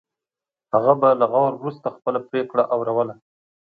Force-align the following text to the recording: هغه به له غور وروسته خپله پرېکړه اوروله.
هغه 0.73 0.93
به 1.01 1.09
له 1.19 1.25
غور 1.31 1.51
وروسته 1.57 1.87
خپله 1.95 2.19
پرېکړه 2.29 2.63
اوروله. 2.75 3.15